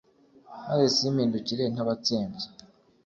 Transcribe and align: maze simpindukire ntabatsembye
maze 0.67 0.83
simpindukire 0.97 1.63
ntabatsembye 1.73 2.47